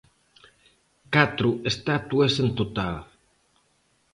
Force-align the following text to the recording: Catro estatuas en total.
Catro 1.13 1.49
estatuas 1.71 2.33
en 2.43 2.49
total. 2.59 2.95